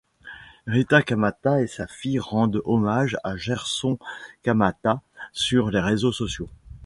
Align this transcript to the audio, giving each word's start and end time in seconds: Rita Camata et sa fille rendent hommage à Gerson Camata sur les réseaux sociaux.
Rita 0.65 1.03
Camata 1.03 1.61
et 1.61 1.67
sa 1.67 1.85
fille 1.85 2.17
rendent 2.17 2.63
hommage 2.65 3.17
à 3.23 3.37
Gerson 3.37 3.99
Camata 4.41 5.03
sur 5.31 5.69
les 5.69 5.79
réseaux 5.79 6.11
sociaux. 6.11 6.49